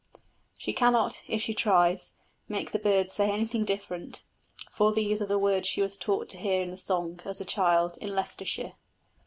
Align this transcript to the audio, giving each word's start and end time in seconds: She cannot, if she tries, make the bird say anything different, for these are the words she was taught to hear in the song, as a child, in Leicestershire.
She 0.57 0.73
cannot, 0.73 1.21
if 1.27 1.43
she 1.43 1.53
tries, 1.53 2.13
make 2.49 2.71
the 2.71 2.79
bird 2.79 3.11
say 3.11 3.29
anything 3.29 3.65
different, 3.65 4.23
for 4.71 4.91
these 4.91 5.21
are 5.21 5.27
the 5.27 5.37
words 5.37 5.67
she 5.67 5.83
was 5.83 5.95
taught 5.95 6.27
to 6.29 6.39
hear 6.39 6.63
in 6.63 6.71
the 6.71 6.77
song, 6.79 7.19
as 7.23 7.39
a 7.39 7.45
child, 7.45 7.99
in 8.01 8.15
Leicestershire. 8.15 8.73